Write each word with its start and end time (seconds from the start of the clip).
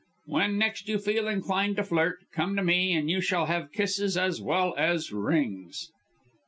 When 0.25 0.57
next 0.57 0.89
you 0.89 0.97
feel 0.97 1.27
inclined 1.27 1.75
to 1.75 1.83
flirt, 1.83 2.17
come 2.33 2.55
to 2.55 2.63
me, 2.63 2.91
and 2.93 3.07
you 3.07 3.21
shall 3.21 3.45
have 3.45 3.71
kisses 3.71 4.17
as 4.17 4.41
well 4.41 4.73
as 4.75 5.11
rings." 5.11 5.91